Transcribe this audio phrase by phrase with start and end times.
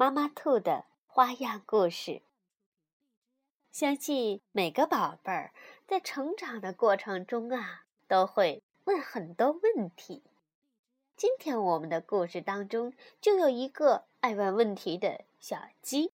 [0.00, 2.22] 妈妈兔的花样故事。
[3.72, 5.52] 相信每个宝贝儿
[5.88, 10.22] 在成长的过程中啊，都会问很多问题。
[11.16, 16.12] 今天我们的故事当中就有一个爱问问题的小鸡。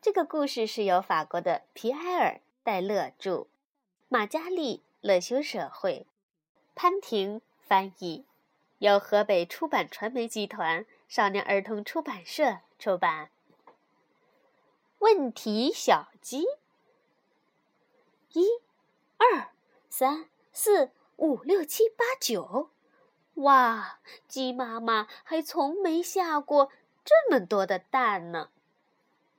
[0.00, 3.48] 这个故事是由法国的皮埃尔·戴勒著，
[4.08, 6.06] 马嘉丽乐修社绘，
[6.74, 8.24] 潘婷翻译，
[8.78, 10.86] 由河北出版传媒集团。
[11.08, 13.30] 少年儿童出版社出版。
[14.98, 16.46] 问题小鸡：
[18.32, 18.46] 一、
[19.18, 19.52] 二、
[19.90, 22.70] 三、四、五、六、七、八、九。
[23.34, 26.70] 哇，鸡妈妈还从没下过
[27.04, 28.50] 这么多的蛋呢，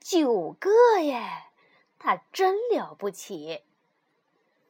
[0.01, 1.45] 九个耶！
[1.97, 3.63] 它真了不起。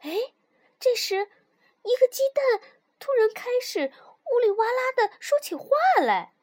[0.01, 0.33] 哎，
[0.79, 1.15] 这时，
[1.81, 2.61] 一个鸡蛋
[2.99, 3.91] 突然开始
[4.31, 5.67] 呜里哇啦的说起话
[5.99, 6.34] 来。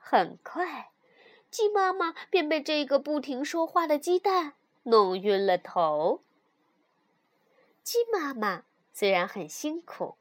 [0.00, 0.90] 很快，
[1.50, 6.22] 鸡妈妈便被这个不停说话的鸡蛋弄晕了头。
[7.82, 10.16] 鸡妈妈虽然很辛苦，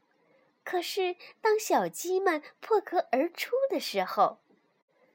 [0.64, 4.38] 可是当小鸡们破壳而出的时候，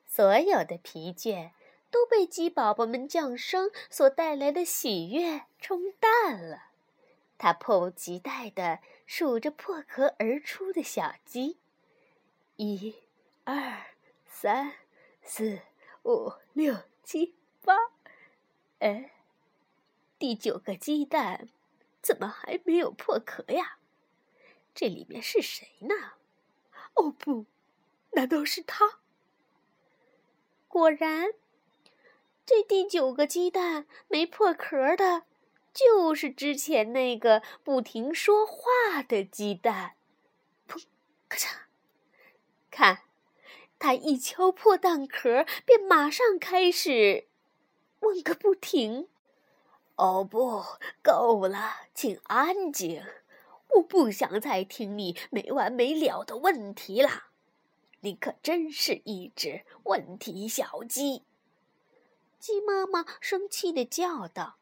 [0.06, 1.50] 所有的疲倦
[1.90, 6.70] 都被鸡宝宝们降生所带来的喜悦冲淡了。
[7.38, 11.58] 它迫不及待地数着破壳而出的小鸡，
[12.56, 12.94] 一、
[13.44, 13.93] 二。
[14.36, 14.72] 三、
[15.22, 15.60] 四、
[16.02, 17.72] 五、六、七、八，
[18.80, 19.12] 哎，
[20.18, 21.48] 第九个鸡蛋
[22.02, 23.78] 怎么还没有破壳呀？
[24.74, 25.94] 这里面是谁呢？
[26.94, 27.46] 哦不，
[28.10, 28.98] 难道是他？
[30.66, 31.32] 果然，
[32.44, 35.22] 这第九个鸡蛋没破壳的，
[35.72, 39.94] 就是之前那个不停说话的鸡蛋。
[40.68, 40.82] 砰！
[41.28, 41.56] 咔嚓！
[42.72, 43.02] 看。
[43.78, 47.28] 他一敲破蛋壳，便马上开始
[48.00, 49.08] 问个不停。
[49.96, 50.64] 哦不，
[51.02, 53.04] 够了，请安静！
[53.76, 57.24] 我不想再听你没完没了的问题了。
[58.00, 61.22] 你可真是一只问题小鸡！
[62.38, 64.58] 鸡妈妈生气的叫道：“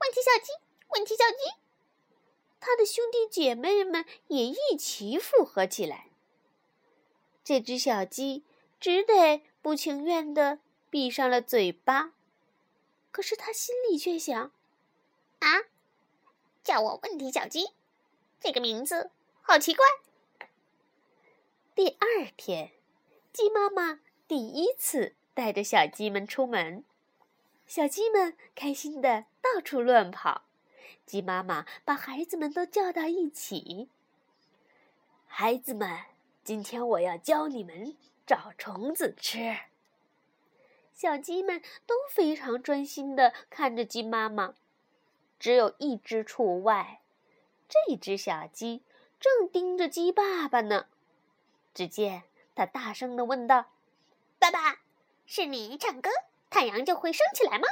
[0.00, 0.52] 问题小鸡，
[0.88, 1.60] 问题小鸡！”
[2.58, 6.08] 他的兄弟姐妹们也一起附和起来。
[7.44, 8.42] 这只小鸡
[8.80, 12.14] 只得不情愿地闭上了嘴巴，
[13.10, 14.50] 可是他心里却想
[15.40, 15.64] ：“啊，
[16.62, 17.72] 叫我问题小鸡，
[18.40, 19.10] 这个名字
[19.42, 19.84] 好奇怪。”
[21.76, 22.70] 第二天，
[23.30, 26.82] 鸡妈妈第一次带着小鸡们出门，
[27.66, 30.44] 小鸡们开心的到处乱跑。
[31.04, 33.90] 鸡妈妈把孩子们都叫到一起，
[35.26, 36.13] 孩子们。
[36.44, 37.96] 今天我要教你们
[38.26, 39.56] 找虫子吃。
[40.92, 44.54] 小鸡们都非常专心的看着鸡妈妈，
[45.38, 47.00] 只有一只除外。
[47.66, 48.82] 这只小鸡
[49.18, 50.86] 正盯着鸡爸爸呢。
[51.72, 52.24] 只见
[52.54, 53.72] 它大声的问道
[54.38, 54.82] ：“爸爸，
[55.24, 56.10] 是你唱歌，
[56.50, 57.66] 太阳就会升起来吗？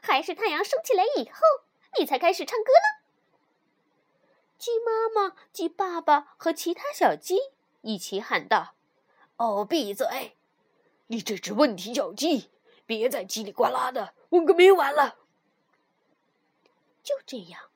[0.00, 1.42] 还是太阳升起来以后，
[1.98, 3.04] 你才开始唱歌呢？”
[4.56, 7.38] 鸡妈妈、鸡爸爸和其他小鸡。
[7.86, 8.74] 一起喊道
[9.38, 10.36] ：“哦，闭嘴！
[11.06, 12.50] 你这只问题小鸡，
[12.84, 15.16] 别再叽里呱啦的问个没完了。”
[17.04, 17.70] 就这样，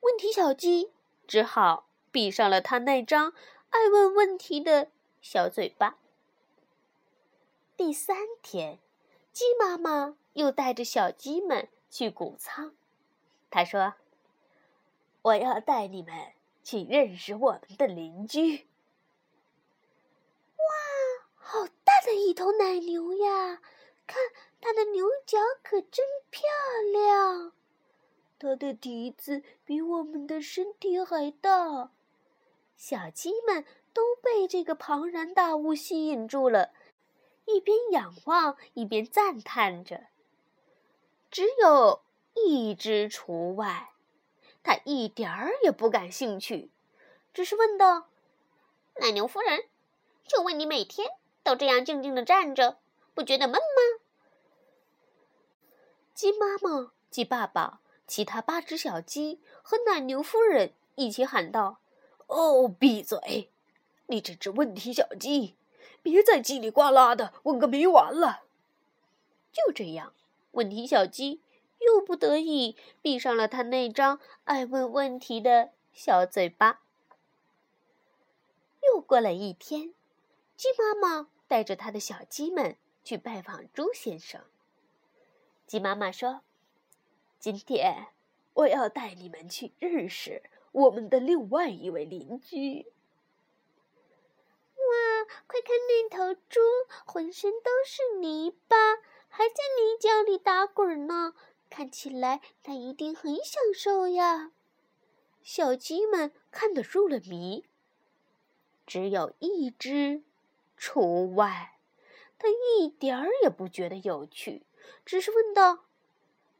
[0.00, 0.92] 问题小鸡
[1.26, 3.32] 只好闭上了他那张
[3.70, 4.90] 爱问问题的
[5.22, 5.96] 小嘴巴。
[7.74, 8.78] 第三天，
[9.32, 12.74] 鸡妈妈又带着小鸡们去谷仓。
[13.50, 13.94] 她说
[15.22, 18.68] ：“我要带你们去认识我们的邻居。”
[21.46, 23.60] 好大的一头奶牛呀！
[24.06, 24.16] 看
[24.62, 26.42] 它的牛角可真漂
[26.90, 27.52] 亮，
[28.38, 31.92] 它的蹄子比我们的身体还大。
[32.76, 36.72] 小鸡们都被这个庞然大物吸引住了，
[37.44, 40.06] 一边仰望一边赞叹着。
[41.30, 42.02] 只有
[42.34, 43.92] 一只除外，
[44.62, 46.70] 它一点儿也不感兴趣，
[47.34, 48.08] 只是问道
[49.00, 49.68] ：“奶牛夫人，
[50.26, 51.06] 就问你每天？”
[51.44, 52.78] 都这样静静的站着，
[53.14, 54.00] 不觉得闷吗？
[56.14, 61.78] 鸡妈妈、鸡爸爸、其他八只小鸡和奶牛夫人一起喊道
[62.26, 63.50] ：“哦，闭嘴！
[64.06, 65.54] 你这只问题小鸡，
[66.02, 68.44] 别再叽里呱啦的问个没完了。”
[69.52, 70.12] 就这样，
[70.52, 71.40] 问题小鸡
[71.80, 76.80] 又不得已闭上了他那张爱问问题的小嘴巴。
[78.82, 79.94] 又过了一天，
[80.56, 84.40] 鸡妈妈带着他的小鸡们去拜访猪先生。
[85.68, 86.40] 鸡妈妈说
[87.38, 88.08] ：“今天
[88.54, 90.42] 我要带你们去认识
[90.72, 92.92] 我们的另外一位邻居。”
[94.74, 96.60] 哇，快看那头猪，
[97.06, 98.96] 浑身都是泥巴，
[99.28, 101.36] 还在泥浆里打滚呢，
[101.70, 104.50] 看起来它一定很享受呀！
[105.40, 107.64] 小鸡们看得入了迷。
[108.84, 110.24] 只有一只
[110.76, 111.78] 除外，
[112.38, 114.66] 他一点儿也不觉得有趣。
[115.04, 115.84] 只是问道：“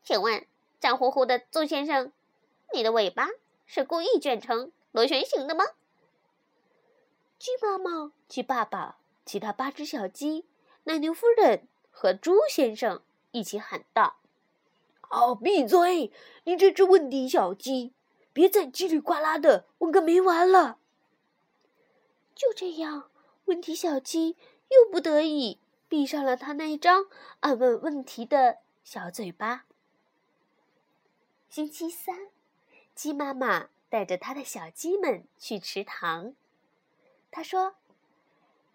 [0.02, 0.46] 请问，
[0.80, 2.12] 脏乎乎的猪先生，
[2.72, 3.28] 你的尾巴
[3.66, 5.64] 是故意卷成螺旋形的吗？”
[7.38, 10.46] 鸡妈妈、鸡爸爸、其他八只小鸡、
[10.84, 13.02] 奶牛夫人和猪先生
[13.32, 14.16] 一起喊道
[15.10, 16.10] ：“哦，闭嘴！
[16.44, 17.92] 你这只问题小鸡，
[18.32, 20.78] 别再叽里呱啦的问个没完了。”
[22.34, 23.10] 就这样，
[23.46, 24.36] 问题小鸡
[24.68, 25.60] 又不得已。
[25.86, 27.06] 闭上了他那张
[27.38, 29.66] 爱问问题的小嘴巴。
[31.48, 32.30] 星期三，
[32.96, 36.34] 鸡妈妈带着他的小鸡们去池塘。
[37.30, 37.76] 他说：“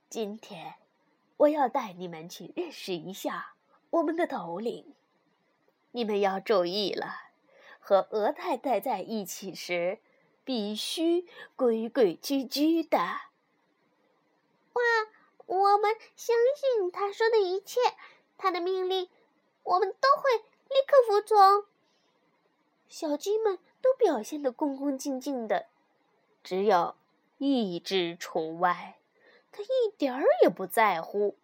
[0.08, 0.76] 今天
[1.38, 3.54] 我要带你们去认识一下
[3.90, 4.94] 我们的头领。
[5.92, 7.32] 你们要注意了，
[7.80, 10.00] 和鹅太太在一起时，
[10.46, 11.28] 必须
[11.58, 13.22] 规规矩矩的。”
[15.50, 17.80] 我们相信他说的一切，
[18.38, 19.10] 他的命令，
[19.64, 21.66] 我们都会立刻服从。
[22.88, 25.66] 小鸡们都表现得恭恭敬敬的，
[26.44, 26.96] 只有
[27.40, 29.00] 一只除外，
[29.52, 31.36] 他一点儿也不在乎，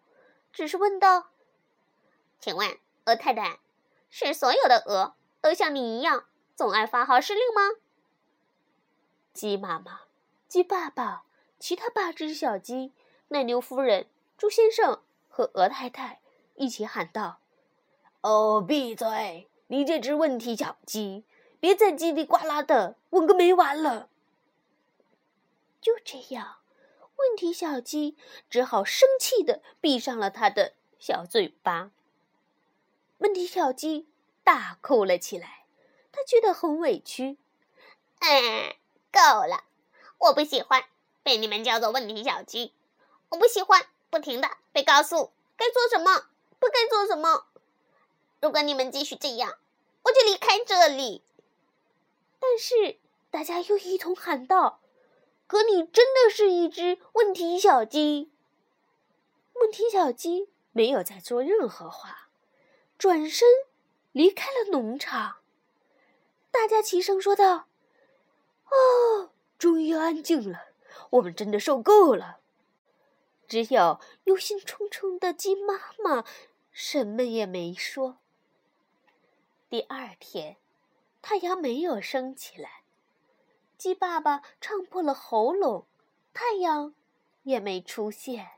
[0.52, 1.30] 只是问道
[2.38, 3.58] ：“请问，鹅太太，
[4.08, 7.72] 是所有的鹅都像你一样总爱发号施令吗？”
[9.34, 10.02] 鸡妈妈、
[10.46, 11.24] 鸡爸爸、
[11.58, 12.92] 其他八只小鸡。
[13.28, 14.06] 奶牛夫人、
[14.38, 16.20] 猪先生和鹅太太
[16.54, 17.40] 一起喊道
[18.22, 19.48] ：“哦，闭嘴！
[19.66, 21.24] 你这只问题小鸡，
[21.58, 24.08] 别再叽里呱啦的问个没完了。”
[25.82, 26.58] 就这样，
[27.16, 28.16] 问题小鸡
[28.48, 31.90] 只好生气的闭上了他的小嘴巴。
[33.18, 34.06] 问题小鸡
[34.44, 35.64] 大哭了起来，
[36.12, 37.38] 他觉得很委屈。
[38.20, 38.76] 哎，
[39.10, 39.64] 够了！
[40.18, 40.84] 我不喜欢
[41.22, 42.72] 被你们叫做问题小鸡。
[43.30, 46.26] 我不喜欢不停的被告诉该做什么，
[46.58, 47.46] 不该做什么。
[48.40, 49.58] 如果你们继续这样，
[50.04, 51.22] 我就离开这里。
[52.38, 52.98] 但是
[53.30, 54.80] 大家又一同喊道
[55.48, 58.30] ：“可你真的是一只问题小鸡。”
[59.54, 62.28] 问题小鸡没有再说任何话，
[62.98, 63.48] 转身
[64.12, 65.36] 离开了农场。
[66.50, 67.66] 大家齐声说道
[68.70, 70.66] ：“哦，终于安静了，
[71.10, 72.38] 我们真的受够了。”
[73.48, 76.24] 只有忧心忡忡的鸡妈妈
[76.72, 78.18] 什么也没说。
[79.68, 80.56] 第二天，
[81.22, 82.82] 太阳没有升起来，
[83.76, 85.86] 鸡爸爸唱破了喉咙，
[86.32, 86.94] 太阳
[87.42, 88.50] 也没出现。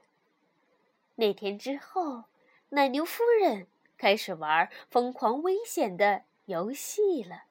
[1.17, 2.25] 那天之后，
[2.71, 3.67] 奶牛夫人
[3.97, 7.45] 开始玩疯狂危险的游戏了。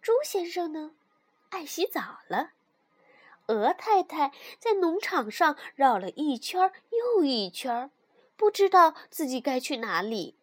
[0.00, 0.94] 猪先生呢，
[1.50, 2.52] 爱洗澡了。
[3.52, 7.90] 鹅太太在农场上绕了一圈又一圈，
[8.36, 10.36] 不知道自己该去哪里。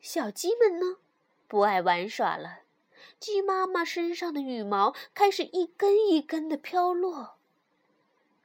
[0.00, 0.96] 小鸡们呢，
[1.46, 2.60] 不爱玩耍了。
[3.18, 7.36] 鸡妈妈身上的羽毛开始一根一根的飘落。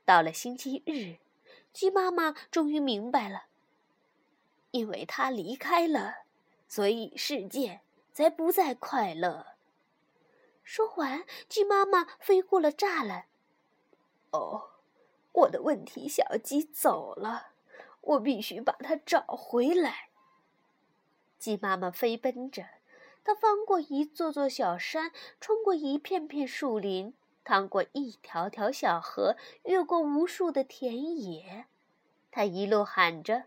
[0.03, 1.15] 到了星期日，
[1.71, 3.45] 鸡妈妈终于明白了，
[4.71, 6.23] 因为她离开了，
[6.67, 7.79] 所以世界
[8.11, 9.45] 才不再快乐。
[10.63, 13.27] 说完，鸡妈妈飞过了栅栏。
[14.35, 14.71] 哦，
[15.31, 17.53] 我的问题小鸡走了，
[18.01, 20.09] 我必须把它找回来。
[21.39, 22.65] 鸡妈妈飞奔着，
[23.23, 27.13] 它翻过一座座小山，穿过一片片树林，
[27.45, 31.65] 趟过一条条小河，越过无数的田野。
[32.29, 33.45] 它一路喊着：“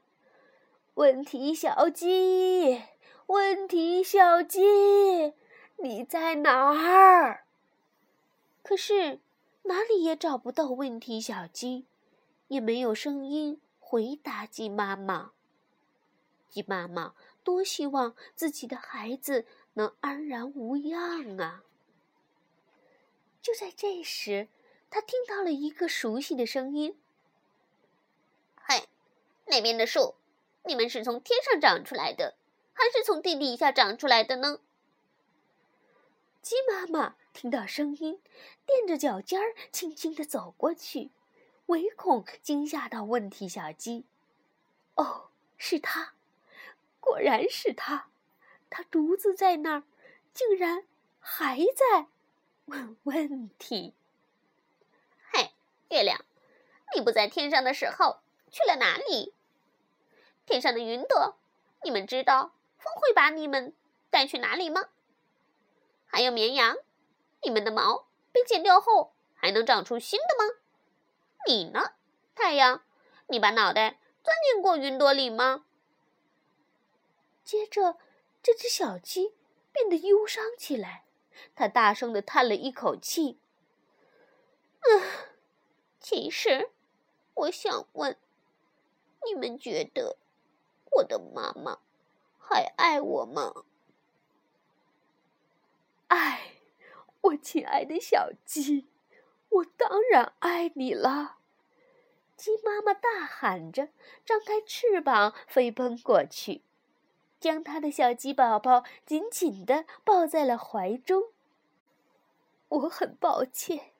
[0.94, 2.82] 问题小鸡，
[3.26, 5.34] 问题小鸡，
[5.76, 7.44] 你在哪儿？”
[8.64, 9.20] 可是。
[9.68, 11.84] 哪里也找不到问题小鸡，
[12.48, 15.32] 也没有声音回答鸡妈妈。
[16.48, 19.44] 鸡妈妈多希望自己的孩子
[19.74, 21.62] 能安然无恙啊！
[23.42, 24.48] 就在这时，
[24.88, 26.98] 他听到了一个熟悉的声音
[28.56, 28.88] ：“嘿，
[29.44, 30.14] 那边的树，
[30.64, 32.36] 你们是从天上长出来的，
[32.72, 34.60] 还是从地底下长出来的呢？”
[36.40, 38.20] 鸡妈妈听到声音，
[38.66, 41.12] 踮着脚尖儿，轻轻地走过去，
[41.66, 44.04] 唯恐惊吓到问题小鸡。
[44.96, 46.14] 哦，是他，
[46.98, 48.08] 果然是他，
[48.68, 49.84] 他独自在那儿，
[50.34, 50.84] 竟然
[51.20, 52.08] 还在
[52.64, 53.94] 问 问题。
[55.30, 55.52] 嘿，
[55.90, 56.24] 月亮，
[56.92, 58.18] 你不在天上的时候
[58.50, 59.32] 去了哪里？
[60.44, 61.36] 天上的云朵，
[61.84, 63.72] 你们知道风会把你们
[64.10, 64.88] 带去哪里吗？
[66.04, 66.76] 还有绵羊，
[67.42, 70.60] 你们的毛被剪掉后还能长出新的吗？
[71.46, 71.92] 你呢，
[72.34, 72.82] 太阳？
[73.28, 75.64] 你把脑袋钻进过云朵里吗？
[77.44, 77.98] 接着，
[78.42, 79.34] 这只小鸡
[79.72, 81.04] 变得忧伤起来，
[81.54, 83.38] 它大声的叹了一口气
[84.80, 85.02] ：“嗯，
[86.00, 86.70] 其实，
[87.34, 88.18] 我想问，
[89.24, 90.16] 你们觉得
[90.92, 91.78] 我的妈妈
[92.38, 93.64] 还爱我吗？”
[96.08, 96.57] 爱，
[97.28, 98.86] 我亲爱的小鸡，
[99.50, 101.38] 我当然爱你了！
[102.36, 103.88] 鸡妈妈大喊着，
[104.24, 106.62] 张开翅膀飞奔过去，
[107.38, 111.32] 将它的小鸡宝宝紧紧的抱在了怀中。
[112.68, 113.92] 我很抱歉，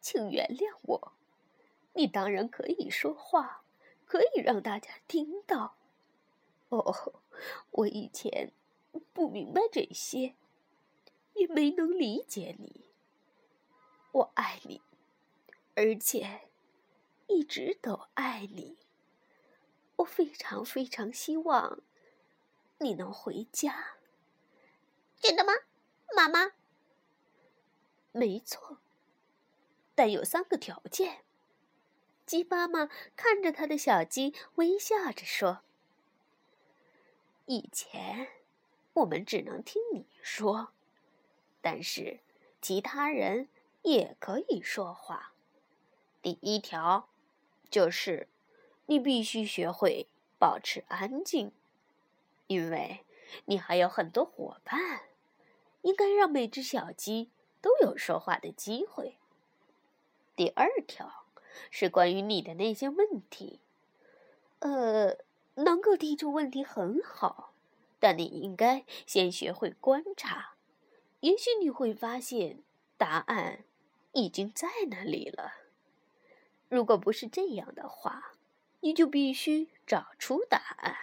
[0.00, 1.12] 请原谅我。
[1.92, 3.62] 你当然可以说话，
[4.06, 5.76] 可以让大家听到。
[6.70, 7.22] 哦，
[7.70, 8.52] 我以前
[9.12, 10.34] 不明白这些。
[11.34, 12.90] 也没能理解你。
[14.12, 14.82] 我爱你，
[15.74, 16.48] 而且
[17.26, 18.76] 一直都爱你。
[19.96, 21.80] 我非常非常希望
[22.78, 23.96] 你能回家。
[25.20, 25.52] 真的吗，
[26.14, 26.52] 妈妈？
[28.10, 28.78] 没错，
[29.94, 31.24] 但有三个条件。
[32.26, 35.62] 鸡妈妈看着他的小鸡，微笑着说
[37.46, 38.28] ：“以前
[38.94, 40.72] 我们只能听你说。”
[41.62, 42.20] 但是，
[42.60, 43.48] 其他人
[43.82, 45.32] 也可以说话。
[46.20, 47.08] 第一条，
[47.70, 48.28] 就是
[48.86, 51.52] 你必须学会保持安静，
[52.48, 53.04] 因为
[53.46, 55.02] 你还有很多伙伴，
[55.82, 59.16] 应该让每只小鸡都有说话的机会。
[60.34, 61.26] 第二条
[61.70, 63.60] 是关于你的那些问题，
[64.58, 65.16] 呃，
[65.54, 67.52] 能够提出问题很好，
[68.00, 70.54] 但你应该先学会观察。
[71.22, 72.64] 也许你会发现，
[72.96, 73.64] 答案
[74.12, 75.54] 已经在那里了。
[76.68, 78.32] 如果不是这样的话，
[78.80, 80.96] 你就必须找出答案，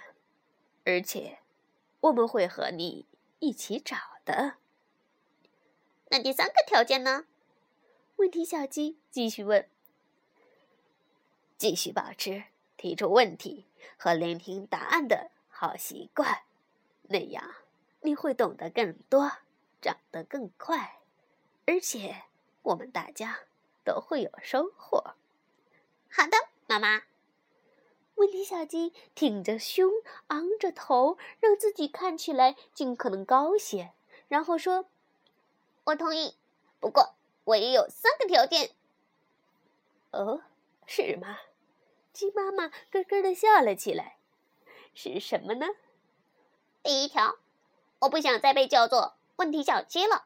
[0.83, 1.39] 而且
[2.01, 3.05] 我们会和你
[3.39, 3.95] 一起找
[4.25, 4.55] 的。
[6.09, 7.25] 那第三个条件呢？
[8.17, 9.69] 问题小鸡继续问
[11.57, 12.43] ：“继续保持
[12.75, 16.41] 提出问题和聆听答案的好习惯，
[17.03, 17.55] 那样
[18.01, 19.31] 你会懂得更多。”
[19.81, 20.99] 长得更快，
[21.65, 22.23] 而且
[22.63, 23.39] 我们大家
[23.83, 25.15] 都会有收获。
[26.09, 27.03] 好的，妈妈。
[28.15, 29.89] 问题小鸡挺着胸，
[30.27, 33.93] 昂着头，让自己看起来尽可能高些，
[34.27, 34.89] 然后说
[35.85, 36.35] ：“我同意，
[36.81, 38.71] 不过我也有三个条件。”
[40.11, 40.41] 哦，
[40.85, 41.39] 是吗？
[42.11, 44.17] 鸡妈妈咯咯的笑了起来。
[44.93, 45.67] 是什么呢？
[46.83, 47.37] 第一条，
[47.99, 49.15] 我不想再被叫做。
[49.39, 50.25] 问题小鸡了。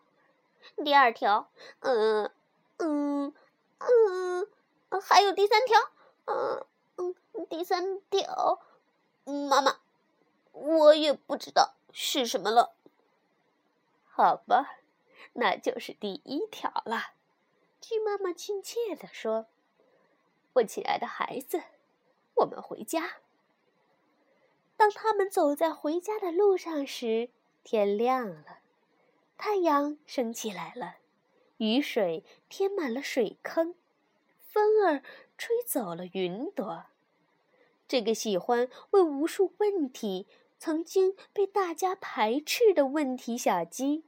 [0.84, 1.52] 第二条，
[1.82, 2.32] 嗯
[2.78, 3.32] 嗯
[3.78, 4.48] 嗯，
[5.02, 5.80] 还有第三条，
[6.26, 6.66] 嗯
[6.96, 7.16] 嗯，
[7.48, 8.60] 第三条，
[9.24, 9.78] 妈妈，
[10.52, 12.74] 我也不知道是什么了。
[14.06, 14.80] 好吧，
[15.34, 17.14] 那就是第一条了。
[17.80, 19.46] 鸡妈妈亲切地说
[20.54, 21.62] ：“我亲爱的孩子，
[22.38, 23.18] 我们回家。”
[24.76, 27.30] 当他们走在回家的路上时，
[27.64, 28.63] 天亮了。
[29.38, 30.98] 太阳升起来了，
[31.58, 33.76] 雨水填满了水坑，
[34.40, 35.04] 风儿
[35.38, 36.86] 吹走了云朵。
[37.88, 44.06] 这个喜欢问无数问题、曾经被大家排斥的问题小鸡，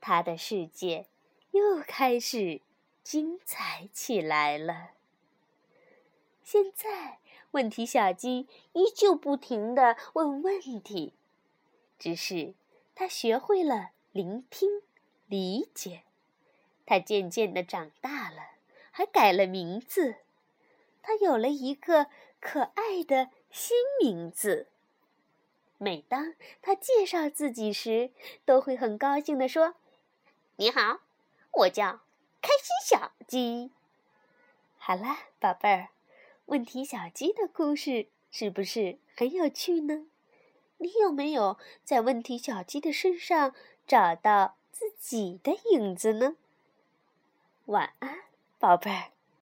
[0.00, 1.06] 它的世界
[1.50, 2.62] 又开始
[3.02, 4.92] 精彩起来了。
[6.44, 7.18] 现在，
[7.50, 11.12] 问题小鸡依旧不停地问问题，
[11.98, 12.54] 只是
[12.94, 13.90] 它学会了。
[14.12, 14.82] 聆听，
[15.26, 16.02] 理解，
[16.86, 18.52] 他渐渐的长大了，
[18.90, 20.16] 还改了名字。
[21.02, 22.06] 他有了一个
[22.40, 24.68] 可爱的新名字。
[25.76, 28.10] 每当他介绍自己时，
[28.44, 29.74] 都会很高兴地说
[30.56, 31.00] ：“你好，
[31.52, 32.00] 我叫
[32.40, 33.70] 开心小鸡。”
[34.78, 35.90] 好啦，宝贝儿，
[36.46, 40.06] 问题小鸡的故事是不是很有趣呢？
[40.78, 43.54] 你有没有在问题小鸡的身上
[43.88, 46.36] 找到自己的影子呢？
[47.64, 48.18] 晚安，
[48.58, 49.17] 宝贝儿。